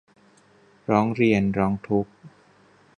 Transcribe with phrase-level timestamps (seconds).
[0.91, 2.13] ร้องเรียน ร้องทุกข์